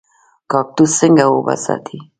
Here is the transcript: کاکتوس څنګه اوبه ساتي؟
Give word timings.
کاکتوس 0.51 0.91
څنګه 0.99 1.23
اوبه 1.29 1.55
ساتي؟ 1.65 1.97